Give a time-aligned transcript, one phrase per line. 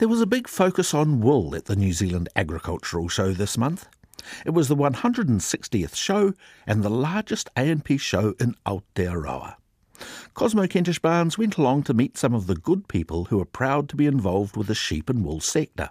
[0.00, 3.86] There was a big focus on wool at the New Zealand Agricultural Show this month.
[4.46, 6.32] It was the 160th show
[6.66, 9.56] and the largest A&P show in Aotearoa.
[10.32, 13.90] Cosmo Kentish Barnes went along to meet some of the good people who are proud
[13.90, 15.90] to be involved with the sheep and wool sector.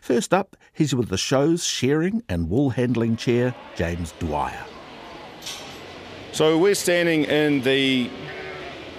[0.00, 4.64] First up, he's with the show's shearing and wool handling chair, James Dwyer.
[6.32, 8.10] So we're standing in the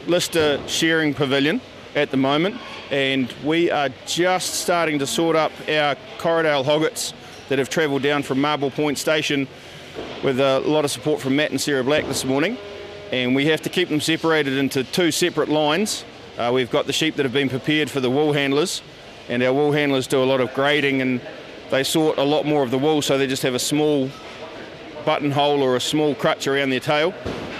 [0.06, 1.59] Lister Shearing Pavilion
[1.98, 2.56] at the moment,
[2.92, 7.12] and we are just starting to sort up our Corriedale hoggets
[7.50, 9.48] that have travelled down from Marble Point Station
[10.23, 12.56] with a lot of support from Matt and Sarah Black this morning.
[13.12, 16.06] And we have to keep them separated into two separate lines.
[16.38, 18.84] Uh, we've got the sheep that have been prepared for the wool handlers,
[19.28, 21.20] and our wool handlers do a lot of grading and
[21.72, 24.09] they sort a lot more of the wool, so they just have a small
[25.04, 27.14] buttonhole or a small crutch around their tail.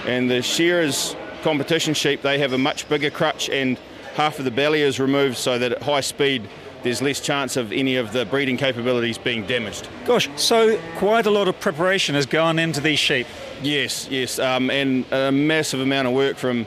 [0.06, 3.76] And the shearers competition sheep, they have a much bigger crutch and
[4.18, 6.42] half of the belly is removed so that at high speed
[6.82, 9.88] there's less chance of any of the breeding capabilities being damaged.
[10.06, 13.28] Gosh, so quite a lot of preparation has gone into these sheep.
[13.62, 16.66] Yes, yes, um, and a massive amount of work from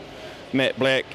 [0.54, 1.06] Matt Black.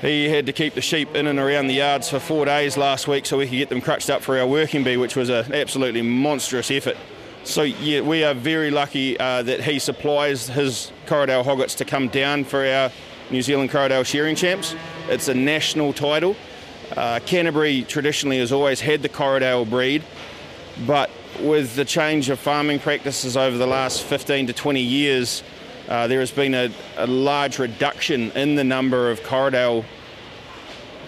[0.00, 3.06] He had to keep the sheep in and around the yards for four days last
[3.06, 5.54] week so we could get them crutched up for our working bee, which was an
[5.54, 6.96] absolutely monstrous effort.
[7.44, 12.08] So yeah, we are very lucky uh, that he supplies his Corriedale hoggets to come
[12.08, 12.90] down for our
[13.30, 14.74] New Zealand Corriedale Shearing Champs.
[15.08, 16.34] It's a national title.
[16.96, 20.02] Uh, Canterbury traditionally has always had the Corriedale breed,
[20.86, 25.44] but with the change of farming practices over the last 15 to 20 years,
[25.88, 29.84] uh, there has been a, a, large reduction in the number of Corriedale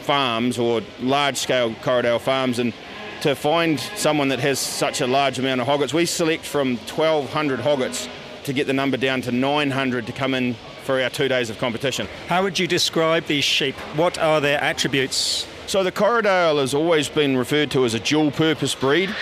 [0.01, 2.61] farms or large scale Corriedale farms.
[2.61, 2.73] And
[3.23, 7.61] to find someone that has such a large amount of hoggets, we select from 1,200
[7.61, 8.09] hoggets
[8.45, 11.59] to get the number down to 900 to come in for our two days of
[11.59, 12.09] competition.
[12.29, 13.75] How would you describe these sheep?
[13.97, 15.47] What are their attributes?
[15.67, 19.15] So the Corriedale has always been referred to as a dual purpose breed.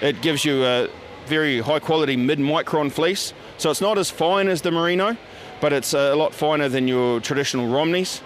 [0.00, 0.88] It gives you a
[1.26, 3.32] very high quality mid micron fleece.
[3.58, 5.16] So it's not as fine as the merino,
[5.60, 8.20] but it's a lot finer than your traditional Romneys.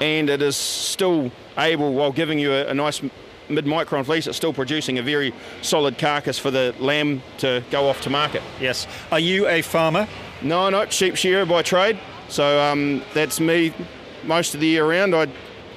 [0.00, 3.02] And it is still able, while giving you a, a nice
[3.48, 5.32] mid micron fleece, it's still producing a very
[5.62, 8.42] solid carcass for the lamb to go off to market.
[8.60, 8.86] Yes.
[9.10, 10.06] Are you a farmer?
[10.42, 11.98] No, not sheep shearer by trade.
[12.28, 13.72] So um, that's me
[14.24, 15.14] most of the year round.
[15.14, 15.28] I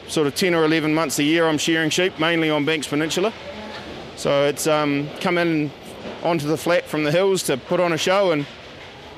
[0.08, 3.32] sort of 10 or 11 months a year I'm shearing sheep, mainly on Banks Peninsula.
[4.16, 5.72] So it's um, come in
[6.24, 8.46] onto the flat from the hills to put on a show and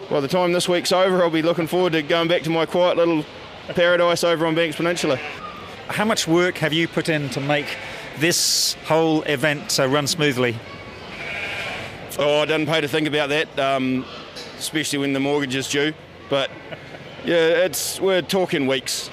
[0.09, 2.65] by the time this week's over I'll be looking forward to going back to my
[2.65, 3.25] quiet little
[3.69, 5.17] paradise over on Banks Peninsula.
[5.87, 7.77] How much work have you put in to make
[8.19, 10.57] this whole event uh, run smoothly?
[12.19, 14.05] Oh, I didn't pay to think about that, um,
[14.59, 15.93] especially when the mortgage is due.
[16.29, 16.51] But
[17.23, 19.09] yeah, it's we're talking weeks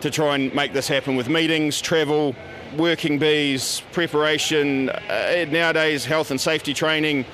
[0.00, 2.34] to try and make this happen with meetings, travel,
[2.76, 4.88] working bees, preparation.
[4.88, 7.24] Uh, nowadays, health and safety training.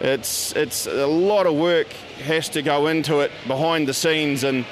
[0.00, 1.88] It's it's a lot of work
[2.24, 4.64] has to go into it behind the scenes, and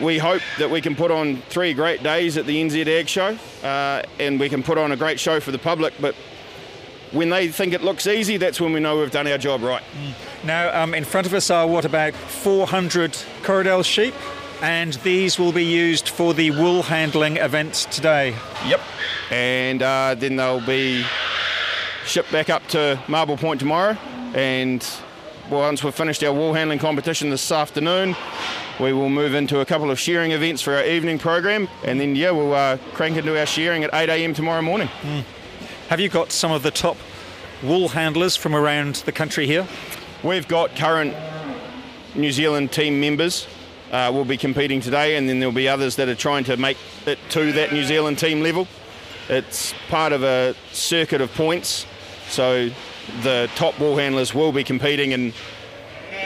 [0.00, 3.38] we hope that we can put on three great days at the NZ Ag Show,
[3.62, 5.94] uh, and we can put on a great show for the public.
[6.00, 6.14] But
[7.12, 9.82] when they think it looks easy, that's when we know we've done our job right.
[10.44, 13.12] Now, um, in front of us are what about 400
[13.42, 14.14] Corriedale sheep?
[14.62, 18.34] and these will be used for the wool handling events today.
[18.66, 18.80] Yep,
[19.30, 21.04] and uh, then they'll be
[22.04, 23.96] shipped back up to Marble Point tomorrow.
[24.34, 24.86] And
[25.50, 28.16] once we've finished our wool handling competition this afternoon,
[28.80, 32.16] we will move into a couple of shearing events for our evening program, and then
[32.16, 34.34] yeah, we'll uh, crank into our shearing at 8 a.m.
[34.34, 34.88] tomorrow morning.
[35.02, 35.24] Mm.
[35.88, 36.96] Have you got some of the top
[37.62, 39.68] wool handlers from around the country here?
[40.24, 41.14] We've got current
[42.16, 43.46] New Zealand team members
[43.92, 46.76] uh, will be competing today, and then there'll be others that are trying to make
[47.06, 48.66] it to that New Zealand team level.
[49.28, 51.86] It's part of a circuit of points,
[52.28, 52.68] so
[53.22, 55.32] the top wool handlers will be competing, and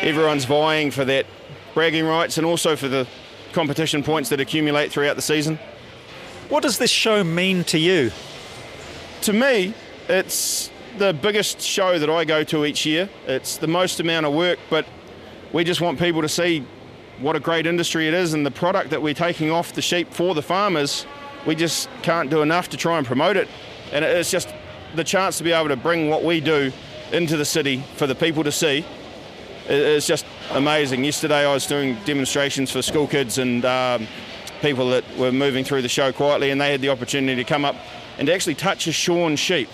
[0.00, 1.26] everyone's vying for that
[1.74, 3.06] bragging rights and also for the
[3.52, 5.58] competition points that accumulate throughout the season.
[6.48, 8.10] What does this show mean to you?
[9.22, 9.74] To me,
[10.08, 13.08] it's the biggest show that I go to each year.
[13.26, 14.86] It's the most amount of work, but
[15.52, 16.66] we just want people to see
[17.18, 20.12] what a great industry it is and the product that we're taking off the sheep
[20.12, 21.06] for the farmers
[21.46, 23.48] we just can't do enough to try and promote it.
[23.92, 24.48] And it's just
[24.94, 26.72] the chance to be able to bring what we do
[27.12, 28.84] into the city for the people to see
[29.68, 31.04] is just amazing.
[31.04, 34.06] Yesterday I was doing demonstrations for school kids and um,
[34.60, 37.64] people that were moving through the show quietly, and they had the opportunity to come
[37.64, 37.76] up
[38.20, 39.70] and to actually touch a shorn sheep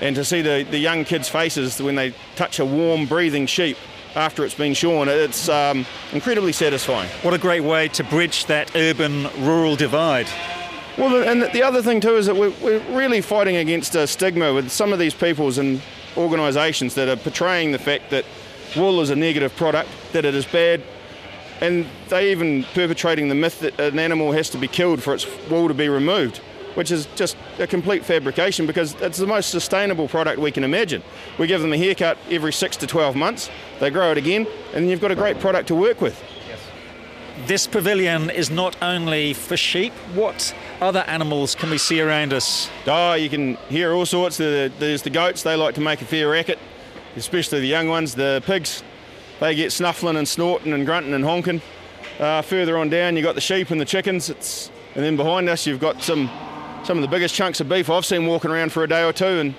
[0.00, 3.76] and to see the, the young kids' faces when they touch a warm, breathing sheep
[4.14, 7.08] after it's been shorn, it's um, incredibly satisfying.
[7.20, 10.26] What a great way to bridge that urban rural divide.
[10.96, 14.54] Well, and the other thing too is that we're, we're really fighting against a stigma
[14.54, 15.82] with some of these peoples and
[16.16, 18.24] organisations that are portraying the fact that
[18.74, 20.82] wool is a negative product, that it is bad,
[21.60, 25.26] and they even perpetrating the myth that an animal has to be killed for its
[25.50, 26.40] wool to be removed
[26.76, 31.02] which is just a complete fabrication because it's the most sustainable product we can imagine.
[31.38, 33.50] We give them a haircut every six to 12 months,
[33.80, 36.22] they grow it again, and you've got a great product to work with.
[37.46, 39.92] This pavilion is not only for sheep.
[40.14, 42.68] What other animals can we see around us?
[42.86, 44.38] Oh, you can hear all sorts.
[44.38, 46.58] There's the goats, they like to make a fair racket,
[47.14, 48.14] especially the young ones.
[48.14, 48.82] The pigs,
[49.40, 51.60] they get snuffling and snorting and grunting and honking.
[52.18, 54.30] Uh, further on down, you've got the sheep and the chickens.
[54.30, 56.30] It's, and then behind us, you've got some
[56.86, 59.12] some of the biggest chunks of beef I've seen walking around for a day or
[59.12, 59.24] two.
[59.24, 59.56] And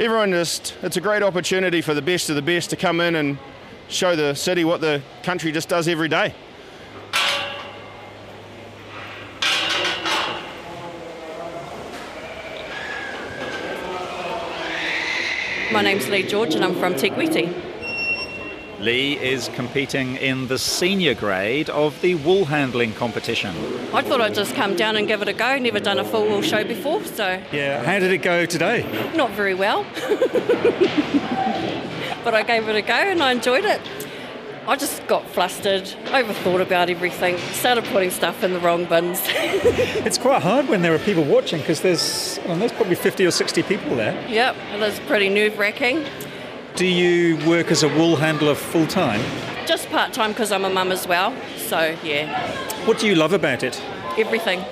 [0.00, 3.14] everyone just, it's a great opportunity for the best of the best to come in
[3.14, 3.38] and
[3.86, 6.34] show the city what the country just does every day.
[15.70, 17.71] My name's Lee George and I'm from Te Kuiti.
[18.82, 23.54] Lee is competing in the senior grade of the wool handling competition.
[23.94, 25.56] I thought I'd just come down and give it a go.
[25.56, 27.40] Never done a full wool show before, so.
[27.52, 28.82] Yeah, how did it go today?
[29.14, 29.84] Not very well.
[32.24, 33.80] but I gave it a go and I enjoyed it.
[34.66, 39.20] I just got flustered, overthought about everything, started putting stuff in the wrong bins.
[39.26, 43.30] it's quite hard when there are people watching because there's, well, there's probably 50 or
[43.30, 44.20] 60 people there.
[44.28, 46.04] Yep, it is pretty nerve wracking.
[46.76, 49.20] Do you work as a wool handler full time?
[49.66, 51.34] Just part time because I'm a mum as well.
[51.56, 52.50] So, yeah.
[52.86, 53.80] What do you love about it?
[54.18, 54.64] Everything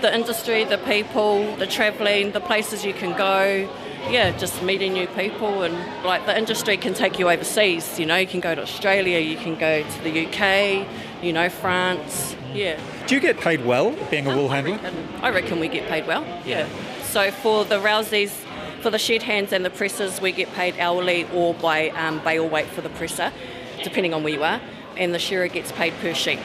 [0.00, 3.68] the industry, the people, the travelling, the places you can go.
[4.08, 5.74] Yeah, just meeting new people and
[6.04, 7.98] like the industry can take you overseas.
[7.98, 10.86] You know, you can go to Australia, you can go to the UK,
[11.22, 12.36] you know, France.
[12.52, 12.78] Yeah.
[13.06, 14.74] Do you get paid well being a wool handler?
[14.74, 16.24] I reckon, I reckon we get paid well.
[16.44, 16.68] Yeah.
[17.02, 18.45] So for the rousies,
[18.86, 22.48] for the shed hands and the pressers, we get paid hourly or by um, bale
[22.48, 23.32] weight for the presser,
[23.82, 24.60] depending on where you are,
[24.96, 26.38] and the shearer gets paid per sheep.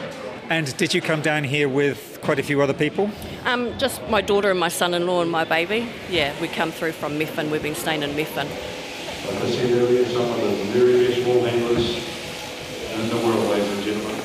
[0.50, 3.12] And did you come down here with quite a few other people?
[3.44, 5.88] Um, just my daughter and my son-in-law and my baby.
[6.10, 7.48] Yeah, we come through from Methven.
[7.48, 8.48] We've been staying in Methven.
[8.48, 11.96] Like I said earlier, some of the very best wool handlers
[12.92, 14.18] in the world, ladies and gentlemen.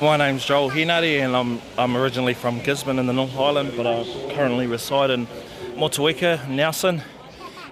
[0.00, 3.86] My name's Joel Henare and I'm, I'm originally from Gisborne in the North Island, but
[3.86, 4.04] I
[4.34, 5.26] currently reside in
[5.76, 7.02] Motueka, Nelson,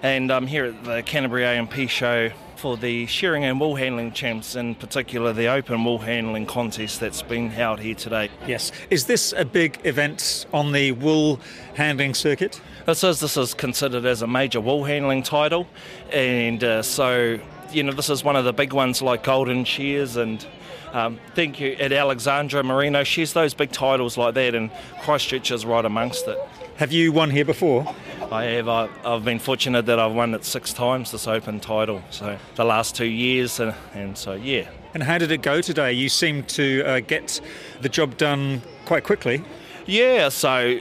[0.01, 4.55] and I'm here at the Canterbury A&P show for the shearing and wool handling champs,
[4.55, 8.29] in particular the open wool handling contest that's been held here today.
[8.45, 8.73] Yes.
[8.89, 11.39] Is this a big event on the wool
[11.75, 12.59] handling circuit?
[12.85, 13.21] This is.
[13.21, 15.65] This is considered as a major wool handling title,
[16.11, 17.39] and uh, so
[17.71, 20.45] you know this is one of the big ones like Golden Shears and.
[20.91, 23.03] Um, thank you at Alexandra Marino.
[23.03, 24.69] She's those big titles like that, and
[25.01, 26.37] Christchurch is right amongst it.
[26.77, 27.85] Have you won here before?
[28.31, 28.67] I have.
[28.67, 32.01] I, have been fortunate that I've won it six times, this open title.
[32.09, 34.67] So the last two years, and, and so yeah.
[34.95, 35.93] And how did it go today?
[35.93, 37.39] You seemed to uh, get
[37.81, 39.43] the job done quite quickly.
[39.85, 40.79] Yeah, so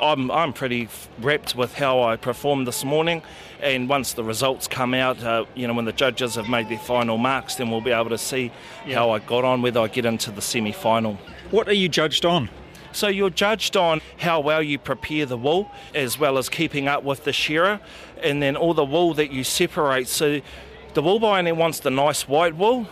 [0.00, 0.88] I'm, I'm pretty
[1.20, 3.22] rapt with how I performed this morning.
[3.60, 6.78] And once the results come out, uh, you know, when the judges have made their
[6.78, 8.50] final marks, then we'll be able to see
[8.84, 8.96] yeah.
[8.96, 11.16] how I got on, whether I get into the semi final.
[11.52, 12.50] What are you judged on?
[12.92, 17.02] So you're judged on how well you prepare the wool, as well as keeping up
[17.04, 17.80] with the shearer,
[18.22, 20.08] and then all the wool that you separate.
[20.08, 20.40] So
[20.94, 22.86] the wool buyer wants the nice white wool.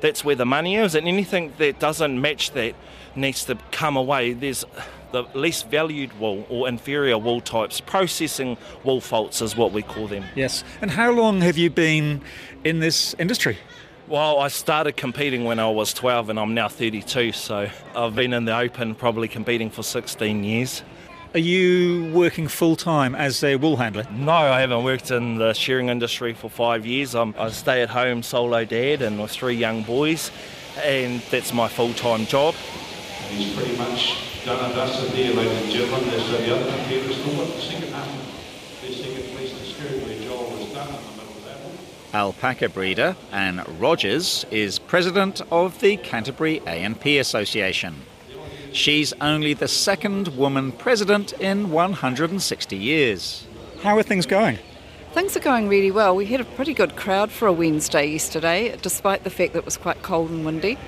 [0.00, 2.74] That's where the money is, and anything that doesn't match that
[3.16, 4.32] needs to come away.
[4.32, 4.64] There's
[5.10, 7.80] the least valued wool or inferior wool types.
[7.80, 10.24] Processing wool faults is what we call them.
[10.34, 10.62] Yes.
[10.80, 12.20] And how long have you been
[12.62, 13.56] in this industry?
[14.08, 18.32] Well, I started competing when I was 12 and I'm now 32, so I've been
[18.32, 20.82] in the open probably competing for 16 years.
[21.34, 24.06] Are you working full time as a wool handler?
[24.10, 27.14] No, I haven't worked in the shearing industry for five years.
[27.14, 30.30] I'm a stay at home solo dad and with three young boys,
[30.82, 32.54] and that's my full time job.
[33.28, 36.08] He's pretty much done and dusted there, ladies and gentlemen.
[36.08, 38.80] There's the other competitors still the second half.
[38.80, 41.08] The second place, the skirt where Joel was done
[42.14, 47.94] alpaca breeder, Anne Rogers is president of the Canterbury A&P Association.
[48.72, 53.46] She's only the second woman president in 160 years.
[53.82, 54.58] How are things going?
[55.12, 56.14] Things are going really well.
[56.14, 59.64] We had a pretty good crowd for a Wednesday yesterday, despite the fact that it
[59.64, 60.78] was quite cold and windy.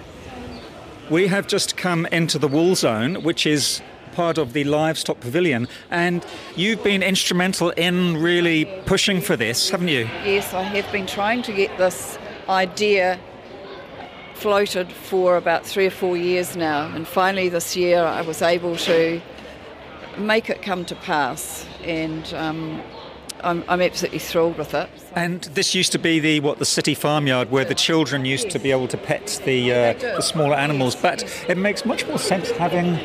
[1.09, 5.69] We have just come into the wool zone, which is part of the livestock pavilion,
[5.91, 6.25] and
[6.57, 10.09] you've been instrumental in really pushing for this, haven't you?
[10.25, 13.19] Yes, I have been trying to get this idea
[14.35, 18.77] floated for about three or four years now, and finally this year I was able
[18.77, 19.21] to
[20.19, 22.83] make it come to pass, and um,
[23.43, 24.89] I'm, I'm absolutely thrilled with it.
[25.15, 28.59] And this used to be the what the city farmyard where the children used to
[28.59, 32.51] be able to pet the uh, the smaller animals, but it makes much more sense
[32.51, 32.99] having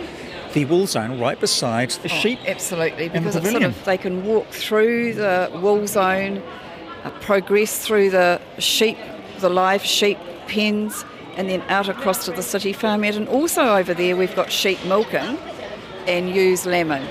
[0.56, 2.40] the wool zone right beside the sheep.
[2.48, 6.42] Absolutely, in the because it's sort of they can walk through the wool zone,
[7.04, 8.98] uh, progress through the sheep,
[9.40, 11.04] the live sheep pens,
[11.36, 13.16] and then out across to the city farmyard.
[13.16, 15.38] And also over there, we've got sheep milking
[16.08, 17.06] and use lemon.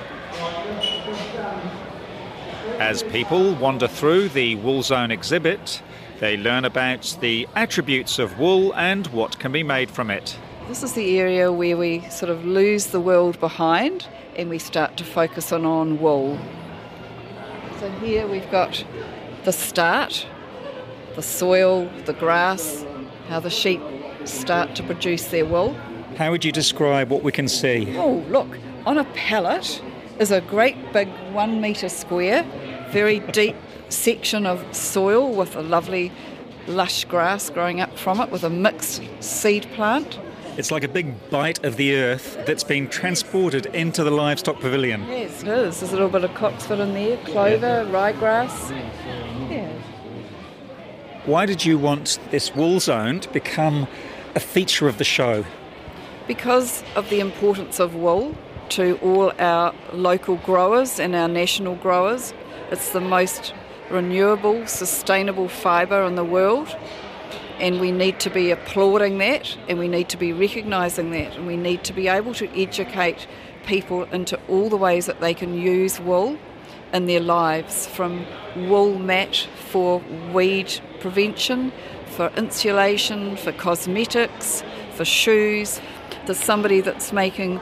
[2.81, 5.83] As people wander through the wool zone exhibit,
[6.19, 10.39] they learn about the attributes of wool and what can be made from it.
[10.67, 14.97] This is the area where we sort of lose the world behind and we start
[14.97, 16.39] to focus on, on wool.
[17.81, 18.83] So here we've got
[19.45, 20.27] the start,
[21.17, 22.83] the soil, the grass,
[23.29, 23.83] how the sheep
[24.25, 25.75] start to produce their wool.
[26.17, 27.95] How would you describe what we can see?
[27.99, 29.83] Oh, look, on a pallet
[30.19, 32.43] is a great big one metre square,
[32.89, 33.57] very deep
[33.91, 36.11] section of soil with a lovely
[36.67, 40.19] lush grass growing up from it with a mixed seed plant.
[40.57, 45.03] It's like a big bite of the earth that's been transported into the livestock pavilion.
[45.09, 45.81] Yes, it is.
[45.81, 48.71] There's a little bit of cocksfoot in there, clover, ryegrass.
[49.51, 49.69] Yeah.
[51.27, 53.89] Why did you want this wool zone to become
[54.37, 55.45] a feature of the show?
[56.29, 58.37] Because of the importance of wool
[58.71, 62.33] to all our local growers and our national growers,
[62.71, 63.53] it's the most
[63.91, 66.77] renewable, sustainable fibre in the world.
[67.61, 71.47] And we need to be applauding that and we need to be recognising that and
[71.47, 73.27] we need to be able to educate
[73.65, 76.39] people into all the ways that they can use wool
[76.93, 80.01] in their lives from wool mat for
[80.33, 81.73] weed prevention,
[82.07, 84.63] for insulation, for cosmetics,
[84.95, 85.81] for shoes.
[86.27, 87.61] There's somebody that's making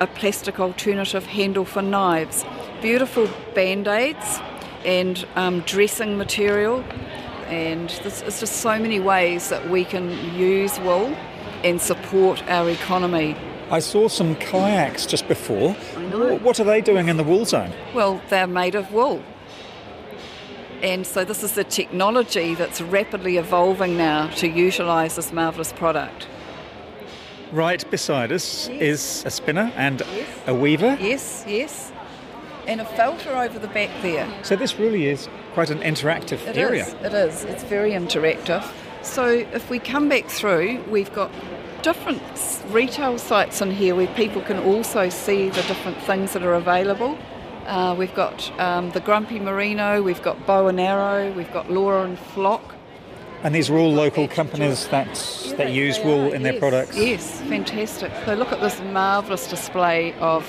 [0.00, 2.44] a plastic alternative handle for knives.
[2.82, 4.40] Beautiful band aids
[4.84, 6.84] and um, dressing material.
[7.48, 11.14] And there's, there's just so many ways that we can use wool
[11.62, 13.36] and support our economy.
[13.70, 15.74] I saw some kayaks just before.
[15.96, 16.36] I know.
[16.38, 17.72] What are they doing in the wool zone?
[17.94, 19.22] Well, they're made of wool.
[20.82, 26.28] And so this is the technology that's rapidly evolving now to utilise this marvellous product.
[27.52, 30.02] Right beside us is a spinner and
[30.46, 30.98] a weaver.
[31.00, 31.90] Yes, yes.
[32.66, 34.28] And a filter over the back there.
[34.42, 36.86] So this really is quite an interactive It area.
[36.86, 37.44] is, It is.
[37.44, 38.64] It's very interactive.
[39.02, 41.30] So if we come back through, we've got
[41.82, 42.22] different
[42.70, 47.18] retail sites in here where people can also see the different things that are available.
[47.66, 52.02] Uh, we've got um, the Grumpy Merino, we've got Bow and Arrow, we've got Laura
[52.04, 52.74] and Flock.
[53.44, 55.06] And these are all local companies that
[55.58, 56.96] that use wool in their products.
[56.96, 58.10] Yes, fantastic.
[58.24, 60.44] So look at this marvellous display of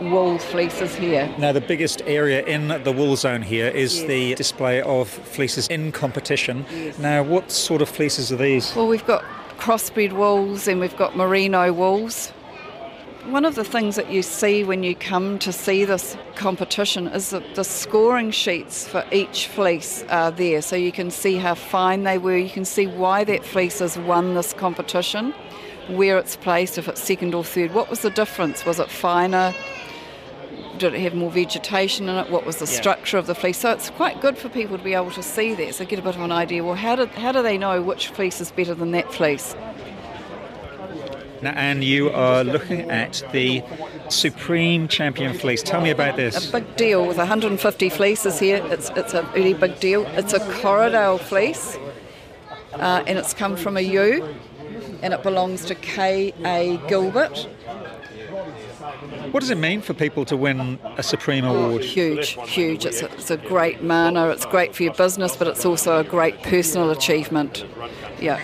[0.00, 1.32] wool fleeces here.
[1.38, 4.08] Now, the biggest area in the wool zone here is Yes.
[4.08, 6.64] the display of fleeces in competition.
[6.98, 8.74] Now, what sort of fleeces are these?
[8.74, 9.24] Well, we've got
[9.58, 12.32] crossbred wools and we've got merino wools.
[13.28, 17.28] One of the things that you see when you come to see this competition is
[17.28, 22.04] that the scoring sheets for each fleece are there, so you can see how fine
[22.04, 22.38] they were.
[22.38, 25.34] You can see why that fleece has won this competition,
[25.88, 27.74] where it's placed, if it's second or third.
[27.74, 28.64] What was the difference?
[28.64, 29.54] Was it finer?
[30.78, 32.30] Did it have more vegetation in it?
[32.30, 33.58] What was the structure of the fleece?
[33.58, 36.02] So it's quite good for people to be able to see that, so get a
[36.02, 36.64] bit of an idea.
[36.64, 39.54] Well, how, did, how do they know which fleece is better than that fleece?
[41.42, 43.62] Now, and you are looking at the
[44.08, 45.62] Supreme Champion Fleece.
[45.62, 46.48] Tell me about this.
[46.48, 48.60] A big deal with 150 fleeces here.
[48.66, 50.04] It's, it's a really big deal.
[50.08, 51.76] It's a Corriedale fleece,
[52.74, 54.34] uh, and it's come from a ewe,
[55.02, 56.80] and it belongs to K.A.
[56.88, 57.46] Gilbert.
[59.30, 61.84] What does it mean for people to win a Supreme Oh, Award?
[61.84, 62.86] huge, huge.
[62.86, 64.28] It's a, it's a great mana.
[64.30, 67.64] It's great for your business, but it's also a great personal achievement.
[68.18, 68.40] Yeah.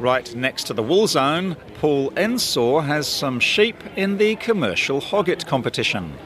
[0.00, 5.46] Right next to the wool zone, Paul Ensor has some sheep in the commercial hogget
[5.46, 6.18] competition.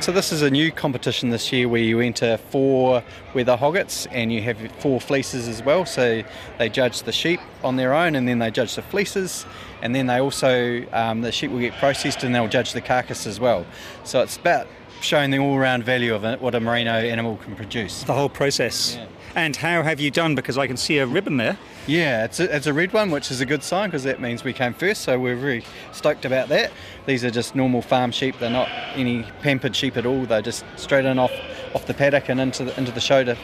[0.00, 3.02] So this is a new competition this year where you enter four
[3.32, 5.86] wether hoggets and you have four fleeces as well.
[5.86, 6.22] So
[6.58, 9.46] they judge the sheep on their own and then they judge the fleeces
[9.80, 13.26] and then they also um, the sheep will get processed and they'll judge the carcass
[13.26, 13.64] as well.
[14.04, 14.66] So it's about
[15.00, 18.02] showing the all-round value of it, what a merino animal can produce.
[18.02, 18.96] The whole process.
[18.96, 19.06] Yeah.
[19.36, 20.34] And how have you done?
[20.34, 21.58] Because I can see a ribbon there.
[21.86, 24.44] Yeah, it's a, it's a red one, which is a good sign because that means
[24.44, 25.02] we came first.
[25.02, 26.70] So we're very stoked about that.
[27.06, 28.38] These are just normal farm sheep.
[28.38, 30.24] They're not any pampered sheep at all.
[30.24, 31.32] They're just straight in off
[31.74, 33.36] off the paddock and into the, into the show to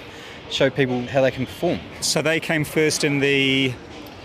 [0.50, 1.80] show people how they can perform.
[2.00, 3.74] So they came first in the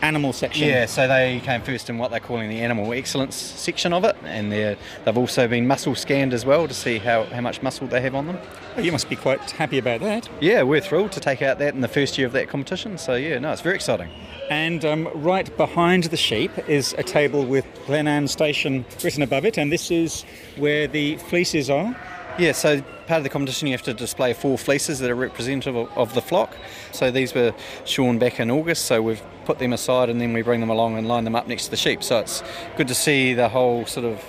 [0.01, 0.67] animal section.
[0.67, 4.15] Yeah, so they came first in what they're calling the animal excellence section of it,
[4.23, 8.01] and they've also been muscle scanned as well to see how, how much muscle they
[8.01, 8.37] have on them.
[8.77, 10.29] You must be quite happy about that.
[10.41, 12.97] Yeah, we're thrilled to take out that in the first year of that competition.
[12.97, 14.09] So yeah, no, it's very exciting.
[14.49, 19.57] And um, right behind the sheep is a table with Glenann Station written above it,
[19.57, 20.23] and this is
[20.57, 21.95] where the fleeces are.
[22.37, 25.75] Yeah, so part of the competition you have to display four fleeces that are representative
[25.75, 26.53] of, of the flock.
[26.91, 27.53] So these were
[27.85, 30.97] shorn back in August, so we've put them aside and then we bring them along
[30.97, 32.03] and line them up next to the sheep.
[32.03, 32.43] So it's
[32.77, 34.23] good to see the whole sort of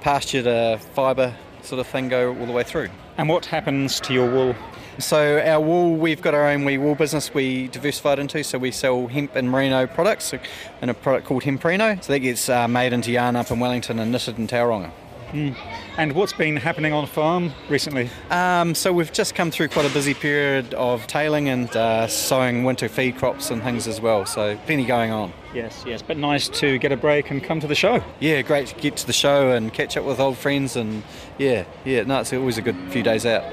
[0.00, 2.88] pasture to fibre sort of thing go all the way through.
[3.16, 4.54] And what happens to your wool?
[4.98, 8.42] So our wool, we've got our own wee wool business we diversified into.
[8.44, 10.34] So we sell hemp and merino products
[10.82, 12.02] and a product called Hemprino.
[12.02, 14.90] So that gets uh, made into yarn up in Wellington and knitted in Tauranga.
[15.32, 15.56] Mm.
[15.96, 18.10] And what's been happening on farm recently?
[18.30, 22.64] Um, so we've just come through quite a busy period of tailing and uh, sowing
[22.64, 24.26] winter feed crops and things as well.
[24.26, 25.32] So plenty going on.
[25.54, 28.02] Yes, yes, but nice to get a break and come to the show.
[28.20, 31.02] Yeah, great to get to the show and catch up with old friends and
[31.38, 33.44] yeah, yeah, no, it's always a good few days out.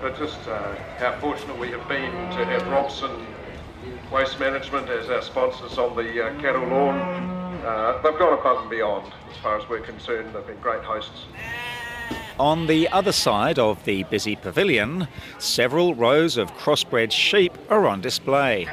[0.00, 3.26] But just uh, how fortunate we have been to have Robson
[4.12, 7.35] Waste Management as our sponsors on the uh, cattle lawn.
[7.66, 10.32] Uh, they've gone above and beyond as far as we're concerned.
[10.32, 11.24] They've been great hosts.
[12.38, 15.08] On the other side of the busy pavilion,
[15.40, 18.68] several rows of crossbred sheep are on display.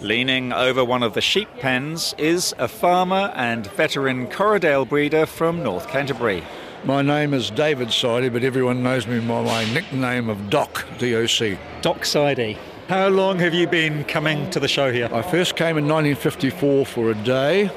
[0.00, 5.62] Leaning over one of the sheep pens is a farmer and veteran Corriedale breeder from
[5.62, 6.42] North Canterbury.
[6.84, 11.58] My name is David Sidey, but everyone knows me by my nickname of Doc, D-O-C.
[11.82, 12.56] Doc Sidey.
[12.88, 15.08] How long have you been coming to the show here?
[15.12, 17.70] I first came in 1954 for a day,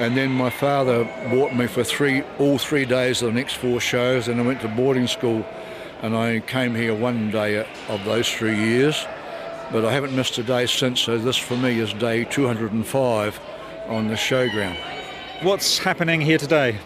[0.00, 3.80] and then my father bought me for three, all three days of the next four
[3.80, 5.44] shows, and I went to boarding school,
[6.00, 9.06] and I came here one day of those three years,
[9.70, 13.40] but I haven't missed a day since, so this for me is day 205
[13.88, 14.78] on the showground.
[15.42, 16.78] What's happening here today?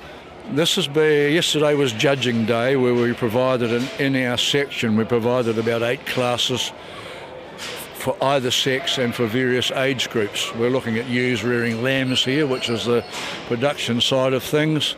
[0.50, 5.04] This has been yesterday was judging day where we provided an, in our section we
[5.04, 6.72] provided about eight classes
[8.04, 10.54] for either sex and for various age groups.
[10.56, 13.02] We're looking at ewes rearing lambs here, which is the
[13.46, 14.94] production side of things.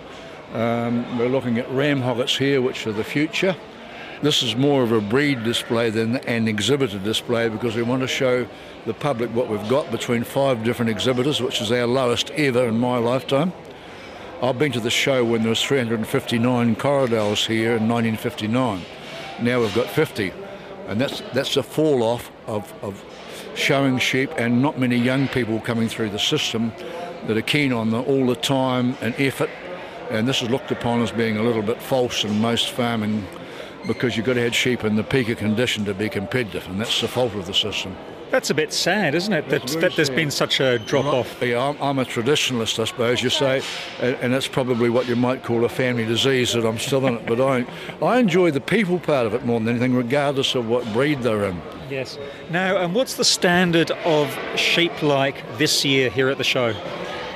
[0.53, 3.55] Um, we're looking at ram hoggets here, which are the future.
[4.23, 8.09] This is more of a breed display than an exhibitor display because we want to
[8.09, 8.45] show
[8.87, 12.77] the public what we've got between five different exhibitors, which is our lowest ever in
[12.77, 13.53] my lifetime.
[14.43, 18.83] I've been to the show when there was 359 Corriedales here in 1959.
[19.43, 20.33] Now we've got 50,
[20.89, 23.03] and that's that's a fall off of, of
[23.55, 26.73] showing sheep and not many young people coming through the system
[27.27, 29.51] that are keen on all the time and effort.
[30.11, 33.27] And this is looked upon as being a little bit false in most farming
[33.87, 36.81] because you've got to have sheep in the peak of condition to be competitive, and
[36.81, 37.97] that's the fault of the system.
[38.31, 39.49] That's a bit sad, isn't it?
[39.49, 40.17] That, that there's sad.
[40.17, 41.41] been such a drop off.
[41.41, 43.63] Yeah, I'm, I'm a traditionalist, I suppose you say,
[44.01, 47.15] and, and it's probably what you might call a family disease that I'm still in
[47.15, 47.27] it.
[47.27, 47.67] But I,
[48.05, 51.45] I enjoy the people part of it more than anything, regardless of what breed they're
[51.45, 51.61] in.
[51.89, 52.19] Yes.
[52.51, 56.75] Now, and what's the standard of sheep like this year here at the show?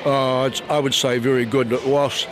[0.04, 1.70] Uh, it's, I would say very good.
[1.70, 2.28] But whilst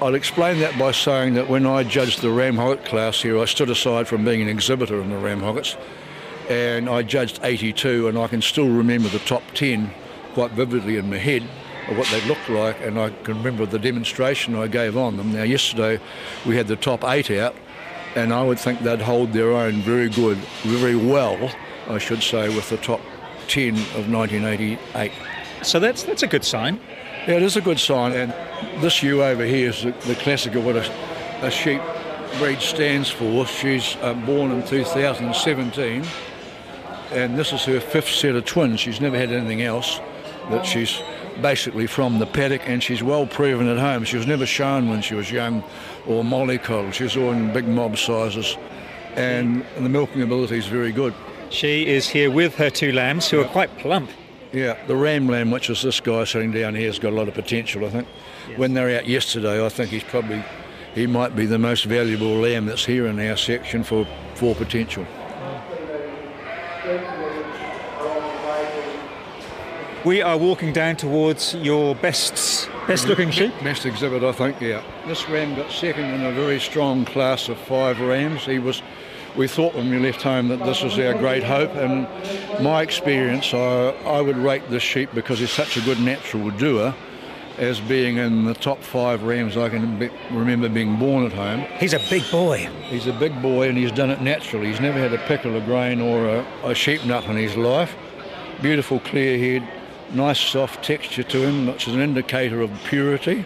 [0.00, 3.44] I'll explain that by saying that when I judged the Ram Hogget class here, I
[3.44, 5.76] stood aside from being an exhibitor in the Ram Hoggets,
[6.48, 9.90] and I judged 82, and I can still remember the top 10
[10.34, 11.42] quite vividly in my head
[11.88, 15.32] of what they looked like, and I can remember the demonstration I gave on them.
[15.32, 16.00] Now, yesterday
[16.44, 17.54] we had the top eight out,
[18.14, 21.50] and I would think they'd hold their own very good, very well,
[21.88, 23.00] I should say, with the top
[23.48, 25.12] 10 of 1988.
[25.62, 26.80] So that's that's a good sign.
[27.26, 28.32] Yeah, it is a good sign, and
[28.82, 31.80] this ewe over here is the, the classic of what a, a sheep
[32.38, 33.46] breed stands for.
[33.46, 36.04] She's uh, born in 2017,
[37.12, 38.80] and this is her fifth set of twins.
[38.80, 40.00] She's never had anything else.
[40.50, 41.02] That she's
[41.42, 44.04] basically from the paddock, and she's well proven at home.
[44.04, 45.64] She was never shown when she was young,
[46.06, 46.92] or mollycoddled.
[46.92, 48.56] She's all in big mob sizes,
[49.16, 51.14] and the milking ability is very good.
[51.50, 54.10] She is here with her two lambs, who are quite plump.
[54.52, 57.28] Yeah, the ram lamb, which is this guy sitting down here, has got a lot
[57.28, 57.84] of potential.
[57.84, 58.08] I think.
[58.56, 60.44] When they're out yesterday, I think he's probably
[60.96, 65.06] he might be the most valuable lamb that's here in our section for, for potential.
[70.04, 73.50] We are walking down towards your best best looking mm-hmm.
[73.50, 73.64] sheep.
[73.64, 74.60] Best exhibit, I think.
[74.60, 74.84] Yeah.
[75.04, 78.44] This ram got second in a very strong class of five rams.
[78.44, 78.82] He was.
[79.34, 82.06] We thought when we left home that this was our great hope, and
[82.62, 86.94] my experience, I, I would rate this sheep because he's such a good natural doer
[87.58, 91.60] as being in the top five rams I can be, remember being born at home.
[91.78, 92.68] He's a big boy.
[92.84, 94.68] He's a big boy and he's done it naturally.
[94.68, 97.94] He's never had a pickle of grain or a, a sheep nut in his life.
[98.60, 99.68] Beautiful clear head,
[100.12, 103.44] nice soft texture to him, which is an indicator of purity,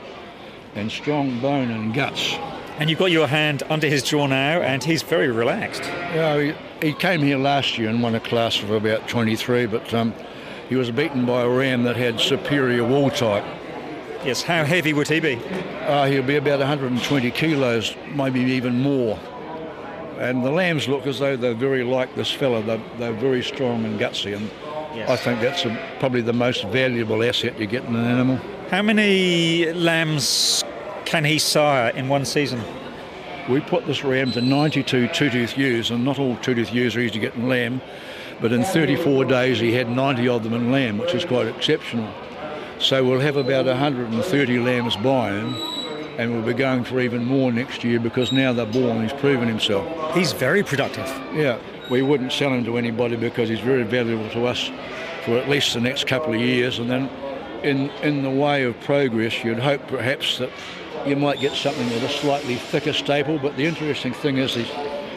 [0.74, 2.34] and strong bone and guts.
[2.78, 5.82] And you've got your hand under his jaw now, and he's very relaxed.
[5.82, 9.92] Yeah, he, he came here last year and won a class of about 23, but
[9.92, 10.14] um,
[10.68, 13.44] he was beaten by a ram that had superior wool type.
[14.24, 15.36] Yes, how heavy would he be?
[15.86, 19.18] Uh, he'll be about 120 kilos, maybe even more.
[20.18, 22.62] And the lambs look as though they're very like this fella.
[22.62, 24.50] They're, they're very strong and gutsy, and
[24.94, 25.08] yes.
[25.08, 28.36] I think that's a, probably the most valuable asset you get in an animal.
[28.68, 30.62] How many lambs
[31.06, 32.62] can he sire in one season?
[33.48, 37.12] We put this ram to 92 two-tooth ewes, and not all two-tooth ewes are easy
[37.12, 37.80] to get in lamb,
[38.42, 42.12] but in 34 days he had 90 of them in lamb, which is quite exceptional.
[42.80, 45.54] So we'll have about 130 lambs by him,
[46.18, 49.48] and we'll be going for even more next year because now they're born, he's proven
[49.48, 50.14] himself.
[50.14, 51.06] He's very productive.
[51.34, 51.58] Yeah,
[51.90, 54.70] we wouldn't sell him to anybody because he's very valuable to us
[55.26, 57.10] for at least the next couple of years, and then
[57.62, 60.50] in in the way of progress, you'd hope perhaps that
[61.06, 63.38] you might get something with a slightly thicker staple.
[63.38, 64.70] But the interesting thing is he's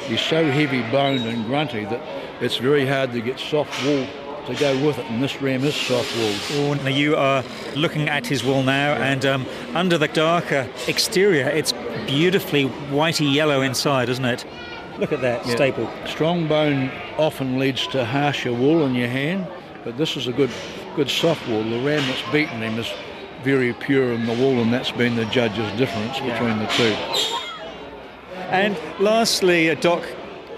[0.08, 2.02] he's so heavy boned and grunty that
[2.41, 4.06] it's very hard to get soft wool
[4.47, 6.69] to go with it, and this ram is soft wool.
[6.69, 7.43] Oh, now you are
[7.75, 9.06] looking at his wool now, yeah.
[9.06, 11.73] and um, under the darker exterior, it's
[12.08, 14.45] beautifully whitey yellow inside, isn't it?
[14.99, 15.56] Look at that yeah.
[15.56, 15.89] staple.
[16.06, 19.47] Strong bone often leads to harsher wool in your hand,
[19.84, 20.51] but this is a good,
[20.95, 21.63] good soft wool.
[21.63, 22.91] The ram that's beaten him is
[23.43, 26.34] very pure in the wool, and that's been the judge's difference yeah.
[26.34, 26.95] between the two.
[28.49, 30.03] And lastly, uh, Doc,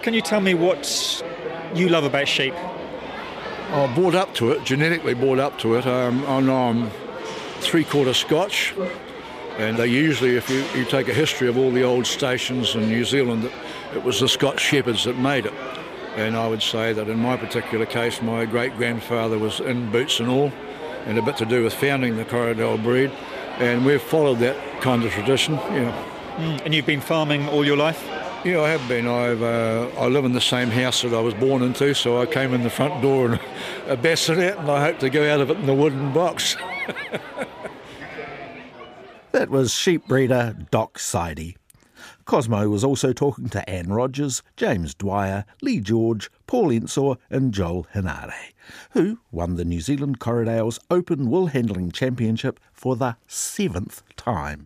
[0.02, 1.24] can you tell me what
[1.74, 2.54] you love about sheep?
[3.76, 5.86] I brought up to it, genetically brought up to it.
[5.86, 6.90] Um, I'm um,
[7.60, 8.74] three quarter Scotch,
[9.58, 12.88] and they usually, if you, you take a history of all the old stations in
[12.88, 13.52] New Zealand,
[13.94, 15.54] it was the Scotch shepherds that made it.
[16.16, 20.22] And I would say that in my particular case, my great grandfather was in boots
[20.22, 20.54] and all,
[21.06, 23.12] and a bit to do with founding the Corriedale breed.
[23.58, 25.92] And we've followed that kind of tradition, yeah.
[26.38, 28.02] Mm, and you've been farming all your life?
[28.46, 29.08] Yeah, I have been.
[29.08, 32.28] I've uh, I live in the same house that I was born into, so I
[32.28, 33.40] came in the front door in
[33.88, 36.56] a bassinet, and I hope to go out of it in a wooden box.
[39.32, 41.56] that was sheep breeder Doc Sidey.
[42.26, 47.86] Cosmo was also talking to Anne Rogers, James Dwyer, Lee George, Paul Ensor, and Joel
[47.94, 48.54] Henare,
[48.92, 54.66] who won the New Zealand Corriedales Open Wool Handling Championship for the seventh time.